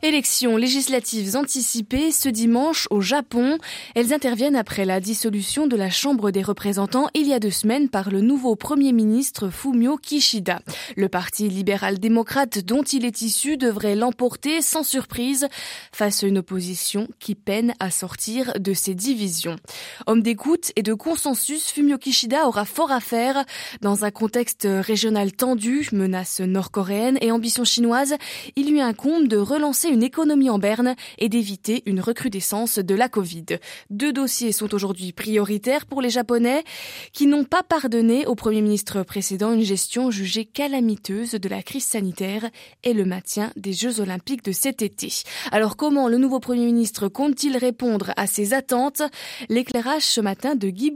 Élections 0.05 0.55
législatives 0.55 1.35
anticipées 1.35 2.11
ce 2.11 2.29
dimanche 2.29 2.87
au 2.91 3.01
Japon. 3.01 3.57
Elles 3.95 4.13
interviennent 4.13 4.55
après 4.55 4.85
la 4.85 4.99
dissolution 4.99 5.65
de 5.65 5.75
la 5.75 5.89
Chambre 5.89 6.29
des 6.29 6.43
représentants 6.43 7.07
il 7.15 7.27
y 7.27 7.33
a 7.33 7.39
deux 7.39 7.49
semaines 7.49 7.89
par 7.89 8.11
le 8.11 8.21
nouveau 8.21 8.55
Premier 8.55 8.91
ministre 8.91 9.49
Fumio 9.49 9.97
Kishida. 9.97 10.61
Le 10.95 11.09
Parti 11.09 11.49
libéral-démocrate 11.49 12.59
dont 12.59 12.83
il 12.83 13.03
est 13.03 13.23
issu 13.23 13.57
devrait 13.57 13.95
l'emporter 13.95 14.61
sans 14.61 14.83
surprise 14.83 15.47
face 15.91 16.23
à 16.23 16.27
une 16.27 16.37
opposition 16.37 17.07
qui 17.17 17.33
peine 17.33 17.73
à 17.79 17.89
sortir 17.89 18.53
de 18.59 18.73
ses 18.75 18.93
divisions. 18.93 19.55
Homme 20.05 20.21
d'écoute 20.21 20.71
et 20.75 20.83
de 20.83 20.93
consensus, 20.93 21.71
Fumio 21.71 21.97
Kishida 21.97 22.47
aura 22.47 22.65
fort 22.65 22.91
à 22.91 22.99
faire 22.99 23.43
dans 23.81 24.05
un 24.05 24.11
contexte 24.11 24.67
régional 24.69 25.31
tendu, 25.31 25.89
menace 25.93 26.41
nord-coréenne 26.41 27.17
et 27.21 27.31
ambition 27.31 27.63
chinoise. 27.63 28.13
Il 28.55 28.69
lui 28.69 28.81
incombe 28.81 29.27
de 29.27 29.37
relancer 29.37 29.94
une 29.95 30.03
économie 30.03 30.49
en 30.49 30.59
berne 30.59 30.93
et 31.19 31.29
d'éviter 31.29 31.81
une 31.85 32.01
recrudescence 32.01 32.79
de 32.79 32.95
la 32.95 33.07
Covid. 33.07 33.45
Deux 33.89 34.11
dossiers 34.11 34.51
sont 34.51 34.73
aujourd'hui 34.73 35.13
prioritaires 35.13 35.85
pour 35.85 36.01
les 36.01 36.09
Japonais 36.09 36.65
qui 37.13 37.27
n'ont 37.27 37.45
pas 37.45 37.63
pardonné 37.63 38.25
au 38.25 38.35
Premier 38.35 38.61
ministre 38.61 39.03
précédent 39.03 39.53
une 39.53 39.63
gestion 39.63 40.11
jugée 40.11 40.43
calamiteuse 40.43 41.31
de 41.31 41.47
la 41.47 41.63
crise 41.63 41.85
sanitaire 41.85 42.49
et 42.83 42.91
le 42.91 43.05
maintien 43.05 43.53
des 43.55 43.71
Jeux 43.71 44.01
olympiques 44.01 44.43
de 44.43 44.51
cet 44.51 44.81
été. 44.81 45.23
Alors 45.53 45.77
comment 45.77 46.09
le 46.09 46.17
nouveau 46.17 46.41
Premier 46.41 46.65
ministre 46.65 47.07
compte-t-il 47.07 47.55
répondre 47.55 48.11
à 48.17 48.27
ces 48.27 48.53
attentes? 48.53 49.01
L'éclairage 49.47 50.03
ce 50.03 50.19
matin 50.19 50.55
de 50.55 50.69
Guy 50.69 50.93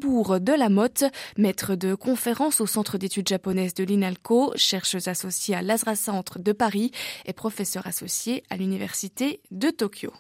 maître 1.38 1.76
de 1.76 1.96
conférence 1.96 2.60
au 2.60 2.68
Centre 2.68 2.98
d'études 2.98 3.30
japonaises 3.30 3.74
de 3.76 3.86
l'INALCO, 3.86 4.52
chercheuse 4.58 5.08
associée 5.08 5.56
à 5.56 5.62
l'Azra 5.62 5.96
Centre 5.96 6.38
de 6.38 6.52
Paris 6.52 6.92
et 7.26 7.32
professeur 7.32 7.88
associé 7.88 8.44
à 8.50 8.58
l'Université 8.58 8.89
de 9.52 9.70
Tokyo. 9.70 10.12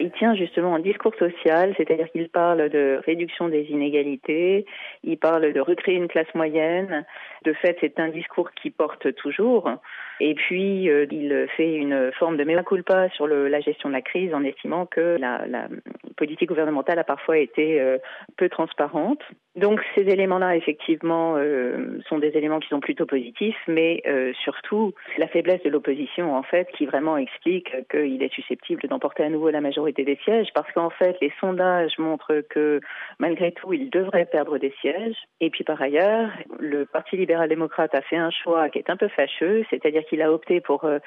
Il 0.00 0.10
tient 0.10 0.34
justement 0.34 0.74
un 0.74 0.80
discours 0.80 1.14
social, 1.14 1.72
c'est-à-dire 1.76 2.10
qu'il 2.10 2.28
parle 2.28 2.68
de 2.68 3.00
réduction 3.06 3.48
des 3.48 3.62
inégalités, 3.70 4.66
il 5.04 5.16
parle 5.18 5.52
de 5.52 5.60
recréer 5.60 5.94
une 5.94 6.08
classe 6.08 6.34
moyenne. 6.34 7.06
De 7.44 7.52
fait, 7.52 7.76
c'est 7.80 8.00
un 8.00 8.08
discours 8.08 8.50
qui 8.60 8.70
porte 8.70 9.14
toujours. 9.14 9.70
Et 10.18 10.34
puis, 10.34 10.90
euh, 10.90 11.06
il 11.12 11.46
fait 11.56 11.76
une 11.76 12.10
forme 12.18 12.36
de 12.36 12.42
mea 12.42 12.64
culpa 12.64 13.08
sur 13.10 13.28
la 13.28 13.60
gestion 13.60 13.88
de 13.88 13.94
la 13.94 14.02
crise 14.02 14.34
en 14.34 14.42
estimant 14.42 14.84
que 14.86 15.16
la, 15.18 15.46
la 15.46 15.68
politique 16.16 16.48
gouvernementale 16.48 16.98
a 16.98 17.04
parfois 17.04 17.38
été 17.38 17.80
euh, 17.80 17.98
peu 18.36 18.48
transparente. 18.48 19.22
Donc, 19.56 19.80
ces 19.94 20.02
éléments-là, 20.02 20.56
effectivement, 20.56 21.36
euh, 21.36 22.00
sont 22.08 22.18
des 22.18 22.36
éléments 22.36 22.58
qui 22.58 22.68
sont 22.68 22.80
plutôt 22.80 23.06
positifs, 23.06 23.56
mais 23.68 24.02
euh, 24.04 24.32
surtout 24.42 24.92
la 25.16 25.28
faiblesse 25.28 25.62
de 25.62 25.70
l'opposition, 25.70 26.34
en 26.34 26.42
fait, 26.42 26.68
qui 26.76 26.86
vraiment 26.86 27.16
explique 27.16 27.70
qu'il 27.88 28.20
est 28.20 28.32
susceptible 28.32 28.88
d'emporter 28.88 29.22
à 29.22 29.28
nouveau 29.28 29.50
la 29.50 29.60
majorité 29.60 30.02
des 30.02 30.18
sièges, 30.24 30.48
parce 30.54 30.70
qu'en 30.72 30.90
fait, 30.90 31.16
les 31.20 31.32
sondages 31.40 31.96
montrent 31.98 32.42
que 32.50 32.80
malgré 33.20 33.52
tout, 33.52 33.72
il 33.72 33.90
devrait 33.90 34.26
perdre 34.26 34.58
des 34.58 34.74
sièges. 34.80 35.16
Et 35.40 35.50
puis, 35.50 35.62
par 35.62 35.80
ailleurs, 35.80 36.30
le 36.58 36.84
Parti 36.84 37.16
libéral-démocrate 37.16 37.94
a 37.94 38.02
fait 38.02 38.16
un 38.16 38.30
choix 38.30 38.68
qui 38.70 38.78
est 38.78 38.90
un 38.90 38.96
peu 38.96 39.08
fâcheux, 39.08 39.64
c'est-à-dire 39.70 40.04
qu'il 40.06 40.20
a 40.22 40.32
opté 40.32 40.60
pour 40.60 40.84
euh, 40.84 40.98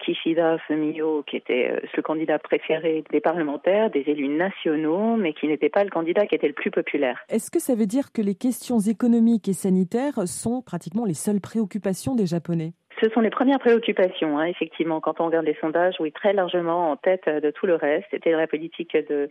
Kishida 0.00 0.58
Fumio, 0.66 1.22
qui 1.22 1.36
était 1.36 1.70
euh, 1.70 1.86
le 1.96 2.02
candidat 2.02 2.38
préféré 2.38 3.04
des 3.10 3.20
parlementaires, 3.20 3.90
des 3.90 4.04
élus 4.06 4.28
nationaux, 4.28 5.16
mais 5.16 5.32
qui 5.32 5.46
n'était 5.46 5.68
pas 5.68 5.84
le 5.84 5.90
candidat 5.90 6.26
qui 6.26 6.34
était 6.34 6.48
le 6.48 6.54
plus 6.54 6.70
populaire. 6.70 7.18
Est-ce 7.28 7.50
que 7.50 7.60
ça 7.60 7.74
veut 7.74 7.86
dire 7.86 8.12
que 8.12 8.22
les 8.22 8.34
questions 8.34 8.78
économiques 8.78 9.48
et 9.48 9.52
sanitaires 9.52 10.26
sont 10.26 10.62
pratiquement 10.62 11.04
les 11.04 11.14
seules 11.14 11.40
préoccupations 11.40 12.14
des 12.14 12.26
Japonais? 12.26 12.72
Ce 13.02 13.08
sont 13.10 13.20
les 13.20 13.30
premières 13.30 13.58
préoccupations, 13.58 14.38
hein, 14.38 14.44
effectivement, 14.44 15.00
quand 15.00 15.20
on 15.20 15.26
regarde 15.26 15.44
les 15.44 15.56
sondages, 15.60 15.96
oui, 15.98 16.12
très 16.12 16.32
largement 16.32 16.92
en 16.92 16.96
tête 16.96 17.28
de 17.28 17.50
tout 17.50 17.66
le 17.66 17.74
reste. 17.74 18.06
C'était 18.12 18.30
la 18.30 18.46
politique 18.46 18.96
de 18.96 19.28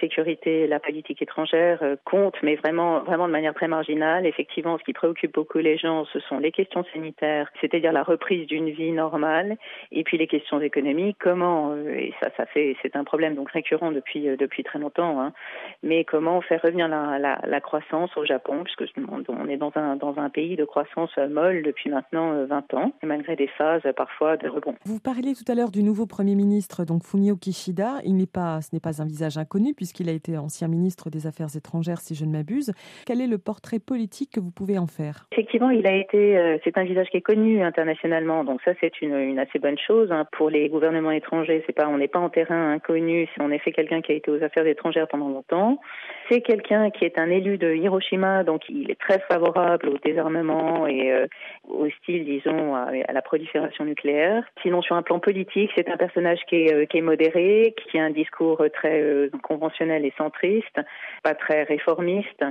sécurité, 0.00 0.66
la 0.66 0.80
politique 0.80 1.22
étrangère 1.22 1.78
euh, 1.82 1.94
compte, 2.04 2.34
mais 2.42 2.56
vraiment, 2.56 3.00
vraiment 3.04 3.28
de 3.28 3.32
manière 3.32 3.54
très 3.54 3.68
marginale. 3.68 4.26
Effectivement, 4.26 4.76
ce 4.76 4.82
qui 4.82 4.92
préoccupe 4.92 5.32
beaucoup 5.34 5.58
les 5.58 5.78
gens, 5.78 6.04
ce 6.06 6.18
sont 6.18 6.38
les 6.38 6.50
questions 6.50 6.84
sanitaires, 6.92 7.48
c'est-à-dire 7.60 7.92
la 7.92 8.02
reprise 8.02 8.48
d'une 8.48 8.70
vie 8.70 8.90
normale, 8.90 9.56
et 9.92 10.02
puis 10.02 10.18
les 10.18 10.26
questions 10.26 10.60
économiques. 10.60 11.18
Comment, 11.20 11.70
euh, 11.70 11.94
et 11.94 12.14
ça, 12.20 12.30
ça 12.36 12.46
fait, 12.46 12.76
c'est 12.82 12.96
un 12.96 13.04
problème 13.04 13.36
donc 13.36 13.52
récurrent 13.52 13.92
depuis 13.92 14.28
euh, 14.28 14.36
depuis 14.36 14.64
très 14.64 14.80
longtemps, 14.80 15.20
hein, 15.20 15.32
mais 15.84 16.02
comment 16.04 16.40
faire 16.40 16.60
revenir 16.60 16.88
la, 16.88 17.20
la, 17.20 17.38
la 17.46 17.60
croissance 17.60 18.16
au 18.16 18.24
Japon, 18.24 18.64
puisque 18.64 18.82
on 19.08 19.48
est 19.48 19.56
dans 19.58 19.72
un 19.76 19.94
dans 19.94 20.18
un 20.18 20.28
pays 20.28 20.56
de 20.56 20.64
croissance 20.64 21.16
molle 21.30 21.62
depuis 21.62 21.88
maintenant 21.88 22.44
20 22.46 22.74
ans 22.74 22.92
malgré 23.12 23.36
des 23.36 23.48
phases 23.58 23.82
parfois 23.94 24.38
de 24.38 24.48
rebond. 24.48 24.74
Vous 24.86 24.98
parliez 24.98 25.34
tout 25.34 25.44
à 25.50 25.54
l'heure 25.54 25.70
du 25.70 25.82
nouveau 25.82 26.06
Premier 26.06 26.34
ministre, 26.34 26.84
donc 26.86 27.04
Fumio 27.04 27.36
Kishida. 27.36 28.00
Il 28.04 28.16
n'est 28.16 28.26
pas, 28.26 28.62
ce 28.62 28.74
n'est 28.74 28.80
pas 28.80 29.02
un 29.02 29.04
visage 29.04 29.36
inconnu 29.36 29.74
puisqu'il 29.74 30.08
a 30.08 30.12
été 30.12 30.38
ancien 30.38 30.66
ministre 30.66 31.10
des 31.10 31.26
Affaires 31.26 31.54
étrangères, 31.54 32.00
si 32.00 32.14
je 32.14 32.24
ne 32.24 32.32
m'abuse. 32.32 32.72
Quel 33.06 33.20
est 33.20 33.26
le 33.26 33.36
portrait 33.36 33.80
politique 33.80 34.30
que 34.32 34.40
vous 34.40 34.50
pouvez 34.50 34.78
en 34.78 34.86
faire? 34.86 35.26
Effectivement, 35.32 35.68
il 35.68 35.86
a 35.86 35.94
été, 35.94 36.38
euh, 36.38 36.56
c'est 36.64 36.78
un 36.78 36.84
visage 36.84 37.08
qui 37.10 37.18
est 37.18 37.22
connu 37.22 37.62
internationalement, 37.62 38.44
donc 38.44 38.62
ça 38.64 38.72
c'est 38.80 39.02
une, 39.02 39.14
une 39.14 39.38
assez 39.38 39.58
bonne 39.58 39.78
chose 39.78 40.10
hein. 40.10 40.26
pour 40.32 40.48
les 40.48 40.70
gouvernements 40.70 41.10
étrangers. 41.10 41.62
C'est 41.66 41.74
pas, 41.74 41.88
on 41.88 41.98
n'est 41.98 42.08
pas 42.08 42.18
en 42.18 42.30
terrain 42.30 42.72
inconnu. 42.72 43.28
C'est 43.34 43.42
en 43.42 43.50
effet 43.50 43.72
quelqu'un 43.72 44.00
qui 44.00 44.12
a 44.12 44.14
été 44.14 44.30
aux 44.30 44.42
Affaires 44.42 44.66
étrangères 44.66 45.08
pendant 45.08 45.28
longtemps. 45.28 45.78
C'est 46.30 46.40
quelqu'un 46.40 46.90
qui 46.90 47.04
est 47.04 47.18
un 47.18 47.28
élu 47.28 47.58
de 47.58 47.74
Hiroshima, 47.74 48.44
donc 48.44 48.62
il 48.70 48.90
est 48.90 48.98
très 48.98 49.18
favorable 49.28 49.88
au 49.88 49.98
désarmement 49.98 50.86
et 50.86 51.12
euh, 51.12 51.26
au 51.68 51.88
style, 51.90 52.24
disons, 52.24 52.74
à, 52.74 52.90
à 53.08 53.12
la 53.12 53.22
prolifération 53.22 53.84
nucléaire. 53.84 54.44
Sinon, 54.62 54.82
sur 54.82 54.96
un 54.96 55.02
plan 55.02 55.18
politique, 55.18 55.70
c'est 55.74 55.88
un 55.88 55.96
personnage 55.96 56.40
qui 56.48 56.56
est, 56.56 56.72
euh, 56.72 57.02
modéré, 57.02 57.74
qui 57.76 57.98
a 57.98 58.04
un 58.04 58.10
discours 58.10 58.62
très 58.72 59.00
euh, 59.00 59.30
conventionnel 59.42 60.04
et 60.04 60.12
centriste, 60.16 60.80
pas 61.22 61.34
très 61.34 61.64
réformiste, 61.64 62.44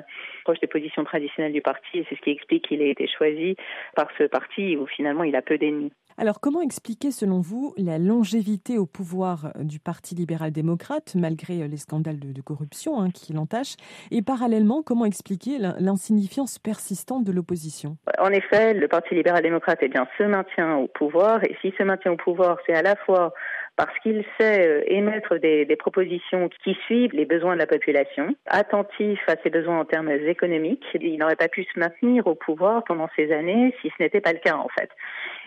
proche 0.43 0.60
des 0.60 0.67
positions 0.67 1.03
traditionnelles 1.03 1.53
du 1.53 1.62
parti, 1.62 2.05
c'est 2.10 2.15
ce 2.15 2.22
qui 2.22 2.31
explique 2.31 2.67
qu'il 2.67 2.81
ait 2.81 2.89
été 2.89 3.08
choisi 3.08 3.55
par 3.96 4.08
ce 4.17 4.24
parti 4.24 4.77
où 4.77 4.86
finalement 4.88 5.24
il 5.24 5.36
a 5.36 5.41
peu 5.41 5.58
d'ennemis. 5.58 5.93
Alors, 6.21 6.39
comment 6.39 6.61
expliquer, 6.61 7.09
selon 7.09 7.39
vous, 7.39 7.73
la 7.79 7.97
longévité 7.97 8.77
au 8.77 8.85
pouvoir 8.85 9.53
du 9.57 9.79
Parti 9.79 10.13
libéral-démocrate, 10.13 11.15
malgré 11.15 11.67
les 11.67 11.77
scandales 11.77 12.19
de, 12.19 12.41
corruption 12.43 13.01
hein, 13.01 13.09
qui 13.09 13.33
l'entachent 13.33 13.75
Et 14.11 14.21
parallèlement, 14.21 14.83
comment 14.83 15.05
expliquer 15.05 15.57
l'insignifiance 15.79 16.59
persistante 16.59 17.23
de 17.23 17.31
l'opposition? 17.31 17.97
En 18.19 18.29
effet, 18.29 18.75
le 18.75 18.87
Parti 18.87 19.15
libéral-démocrate 19.15 19.79
eh 19.81 19.89
se 20.19 20.23
maintient 20.23 20.75
au 20.75 20.87
pouvoir, 20.87 21.43
et 21.43 21.57
si 21.59 21.73
se 21.75 21.81
maintient 21.81 22.11
au 22.11 22.17
pouvoir, 22.17 22.59
c'est 22.67 22.75
à 22.75 22.83
la 22.83 22.95
fois 22.97 23.33
parce 23.75 23.97
qu'il 24.03 24.23
sait 24.39 24.67
euh, 24.67 24.83
émettre 24.85 25.39
des, 25.39 25.65
des, 25.65 25.75
propositions 25.75 26.49
qui 26.63 26.77
suivent 26.85 27.13
les 27.13 27.25
besoins 27.25 27.53
de 27.53 27.59
la 27.59 27.65
population, 27.65 28.35
attentif 28.45 29.19
à 29.27 29.37
ses 29.41 29.49
besoins 29.49 29.79
en 29.79 29.85
termes 29.85 30.11
économiques. 30.11 30.85
Il 30.93 31.17
n'aurait 31.17 31.37
pas 31.37 31.47
pu 31.47 31.63
se 31.63 31.79
maintenir 31.79 32.27
au 32.27 32.35
pouvoir 32.35 32.83
pendant 32.83 33.09
ces 33.15 33.31
années 33.31 33.73
si 33.81 33.89
ce 33.97 34.03
n'était 34.03 34.21
pas 34.21 34.33
le 34.33 34.39
cas 34.39 34.57
en 34.57 34.67
fait. 34.77 34.89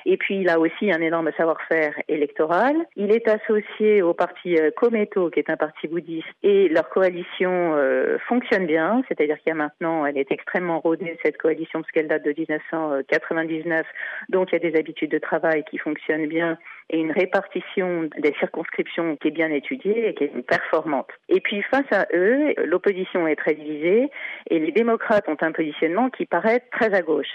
Et 0.07 0.17
puis 0.17 0.39
il 0.39 0.49
a 0.49 0.59
aussi 0.59 0.93
un 0.93 1.01
énorme 1.01 1.31
savoir-faire 1.37 1.95
électoral. 2.09 2.77
Il 2.97 3.11
est 3.11 3.27
associé 3.29 4.03
au 4.03 4.15
parti 4.15 4.57
euh, 4.57 4.71
Kometo, 4.71 5.31
qui 5.31 5.41
est 5.41 5.51
un 5.51 5.57
parti 5.57 5.89
bouddhiste, 5.89 6.29
et 6.43 6.69
leur 6.69 6.89
coalition 6.89 7.75
euh, 7.75 8.19
fonctionne 8.29 8.67
bien, 8.67 9.03
c'est-à-dire 9.09 9.37
qu'il 9.39 9.49
y 9.49 9.53
a 9.53 9.55
maintenant, 9.55 10.07
elle 10.07 10.19
est 10.19 10.31
extrêmement 10.31 10.81
rodée 10.81 11.19
cette 11.25 11.39
coalition 11.39 11.81
parce 11.81 11.93
qu'elle 11.93 12.09
date 12.09 12.25
de 12.25 12.35
1999, 12.37 13.87
donc 14.29 14.49
il 14.53 14.63
y 14.63 14.67
a 14.67 14.71
des 14.71 14.79
habitudes 14.79 15.11
de 15.11 15.19
travail 15.19 15.65
qui 15.71 15.79
fonctionnent 15.79 16.27
bien 16.27 16.59
et 16.91 16.99
une 16.99 17.13
répartition 17.13 18.09
des 18.19 18.35
circonscriptions 18.39 19.17
qui 19.17 19.29
est 19.29 19.33
bien 19.33 19.51
étudiée 19.51 20.09
et 20.09 20.15
qui 20.15 20.25
est 20.25 20.47
performante. 20.47 21.09
Et 21.29 21.41
puis 21.41 21.63
face 21.63 21.91
à 21.93 22.07
eux, 22.15 22.55
l'opposition 22.65 23.27
est 23.27 23.37
très 23.37 23.55
divisée 23.55 24.11
et 24.51 24.59
les 24.59 24.73
démocrates 24.73 25.29
ont 25.29 25.37
un 25.41 25.53
positionnement 25.53 26.11
qui 26.11 26.27
paraît 26.27 26.63
très 26.71 26.95
à 26.95 27.03
gauche. 27.03 27.31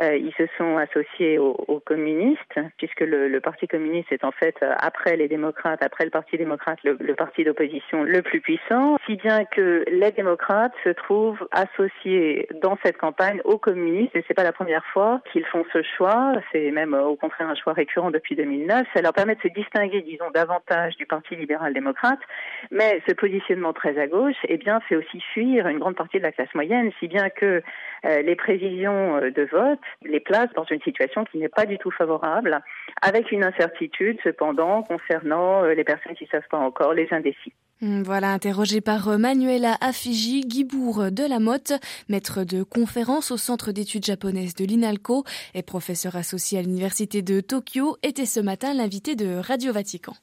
Euh, 0.00 0.16
ils 0.16 0.32
se 0.36 0.44
sont 0.58 0.76
associés 0.76 1.38
aux, 1.38 1.54
aux 1.68 1.78
communistes, 1.78 2.58
puisque 2.78 3.00
le, 3.00 3.28
le, 3.28 3.40
Parti 3.40 3.68
communiste 3.68 4.10
est 4.10 4.24
en 4.24 4.32
fait, 4.32 4.56
euh, 4.62 4.72
après 4.78 5.16
les 5.16 5.28
démocrates, 5.28 5.84
après 5.84 6.04
le 6.04 6.10
Parti 6.10 6.36
démocrate, 6.36 6.78
le, 6.82 6.96
le 6.98 7.14
parti 7.14 7.44
d'opposition 7.44 8.02
le 8.02 8.20
plus 8.22 8.40
puissant, 8.40 8.96
si 9.06 9.14
bien 9.14 9.44
que 9.44 9.84
les 9.86 10.10
démocrates 10.10 10.72
se 10.82 10.88
trouvent 10.88 11.46
associés 11.52 12.48
dans 12.60 12.76
cette 12.84 12.96
campagne 12.96 13.40
aux 13.44 13.58
communistes, 13.58 14.16
et 14.16 14.24
c'est 14.26 14.34
pas 14.34 14.42
la 14.42 14.52
première 14.52 14.84
fois 14.86 15.20
qu'ils 15.32 15.44
font 15.46 15.64
ce 15.72 15.82
choix, 15.96 16.32
c'est 16.50 16.72
même 16.72 16.94
euh, 16.94 17.04
au 17.04 17.14
contraire 17.14 17.48
un 17.48 17.54
choix 17.54 17.72
récurrent 17.72 18.10
depuis 18.10 18.34
2009, 18.34 18.88
ça 18.94 19.02
leur 19.02 19.12
permet 19.12 19.34
de 19.34 19.40
se 19.40 19.48
distinguer, 19.48 20.02
disons, 20.02 20.30
davantage 20.30 20.96
du 20.96 21.06
Parti 21.06 21.36
libéral-démocrate, 21.36 22.20
mais 22.70 23.02
ce 23.08 23.12
positionnement 23.12 23.72
très 23.72 23.98
à 23.98 24.06
gauche, 24.06 24.36
eh 24.48 24.56
bien, 24.56 24.80
fait 24.80 24.96
aussi 24.96 25.20
fuir 25.32 25.66
une 25.68 25.78
grande 25.78 25.96
partie 25.96 26.18
de 26.18 26.22
la 26.22 26.32
classe 26.32 26.54
moyenne, 26.54 26.90
si 27.00 27.08
bien 27.08 27.28
que 27.30 27.62
euh, 28.04 28.22
les 28.22 28.36
prévisions 28.36 29.20
de 29.20 29.48
vote 29.50 29.80
les 30.04 30.20
place 30.20 30.48
dans 30.54 30.64
une 30.64 30.80
situation 30.82 31.24
qui 31.24 31.38
n'est 31.38 31.48
pas 31.48 31.66
du 31.66 31.78
tout 31.78 31.90
favorable, 31.90 32.60
avec 33.02 33.32
une 33.32 33.44
incertitude 33.44 34.18
cependant 34.22 34.82
concernant 34.82 35.64
euh, 35.64 35.74
les 35.74 35.84
personnes 35.84 36.14
qui 36.14 36.24
ne 36.24 36.28
savent 36.28 36.48
pas 36.50 36.58
encore, 36.58 36.94
les 36.94 37.08
indécis. 37.10 37.52
Hmm, 37.80 38.02
voilà, 38.02 38.32
interrogé 38.32 38.80
par 38.80 39.08
euh, 39.08 39.18
Manuela 39.18 39.76
Afiji, 39.80 40.42
Guibourg 40.42 41.10
de 41.10 41.24
la 41.24 41.40
Motte, 41.40 41.72
maître 42.08 42.44
de 42.44 42.62
conférence 42.62 43.32
au 43.32 43.36
Centre 43.36 43.72
d'études 43.72 44.04
japonaises 44.04 44.54
de 44.54 44.64
l'INALCO 44.64 45.24
et 45.54 45.62
professeur 45.62 46.14
associé 46.14 46.58
à 46.58 46.62
l'Université 46.62 47.20
de 47.20 47.40
Tokyo, 47.40 47.96
était 48.04 48.26
ce 48.26 48.38
matin 48.38 48.74
l'invité 48.74 49.16
de 49.16 49.36
Radio 49.36 49.72
Vatican. 49.72 50.14